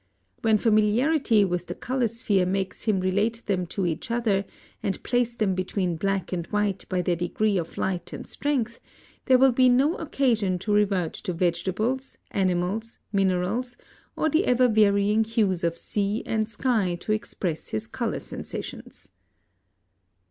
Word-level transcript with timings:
When 0.41 0.57
familiarity 0.57 1.45
with 1.45 1.67
the 1.67 1.75
color 1.75 2.07
sphere 2.07 2.47
makes 2.47 2.85
him 2.85 2.99
relate 2.99 3.43
them 3.45 3.67
to 3.67 3.85
each 3.85 4.09
other 4.09 4.45
and 4.81 5.03
place 5.03 5.35
them 5.35 5.53
between 5.53 5.95
black 5.95 6.33
and 6.33 6.47
white 6.47 6.85
by 6.89 7.03
their 7.03 7.15
degree 7.15 7.55
of 7.55 7.77
light 7.77 8.11
and 8.11 8.25
strength, 8.25 8.79
there 9.25 9.37
will 9.37 9.51
be 9.51 9.69
no 9.69 9.93
occasion 9.97 10.57
to 10.57 10.73
revert 10.73 11.13
to 11.13 11.33
vegetables, 11.33 12.17
animals, 12.31 12.97
minerals, 13.13 13.77
or 14.15 14.27
the 14.27 14.47
ever 14.47 14.67
varying 14.67 15.23
hues 15.23 15.63
of 15.63 15.77
sea 15.77 16.23
and 16.25 16.49
sky 16.49 16.97
to 17.01 17.11
express 17.11 17.67
his 17.69 17.85
color 17.85 18.19
sensations. 18.19 19.09